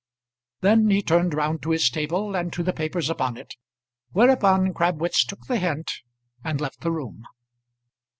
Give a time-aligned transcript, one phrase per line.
[0.61, 3.53] Then he turned round to his table, and to the papers upon it;
[4.13, 5.91] whereupon, Crabwitz took the hint,
[6.43, 7.21] and left the room.